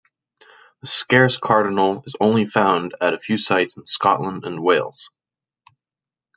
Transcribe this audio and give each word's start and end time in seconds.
The 0.81 0.87
scarce 0.87 1.37
cardinal 1.37 2.01
is 2.07 2.15
only 2.19 2.47
found 2.47 2.95
at 2.99 3.13
a 3.13 3.19
few 3.19 3.37
sites 3.37 3.77
in 3.77 3.85
Scotland 3.85 4.45
and 4.45 4.63
Wales. 4.63 5.11